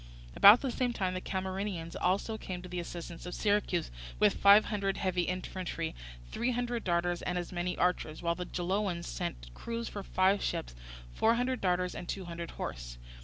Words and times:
About 0.35 0.61
the 0.61 0.71
same 0.71 0.93
time 0.93 1.13
the 1.13 1.21
Camarinaeans 1.21 1.95
also 1.95 2.35
came 2.35 2.63
to 2.63 2.67
the 2.67 2.79
assistance 2.79 3.27
of 3.27 3.35
Syracuse 3.35 3.91
with 4.17 4.33
five 4.33 4.65
hundred 4.65 4.97
heavy 4.97 5.21
infantry, 5.29 5.93
three 6.31 6.49
hundred 6.53 6.83
darters, 6.83 7.21
and 7.21 7.37
as 7.37 7.51
many 7.51 7.77
archers, 7.77 8.23
while 8.23 8.33
the 8.33 8.45
Geloans 8.47 9.05
sent 9.05 9.51
crews 9.53 9.89
for 9.89 10.01
five 10.01 10.41
ships, 10.41 10.73
four 11.13 11.35
hundred 11.35 11.61
darters, 11.61 11.93
and 11.93 12.09
two 12.09 12.25
hundred 12.25 12.49
horse. 12.57 12.97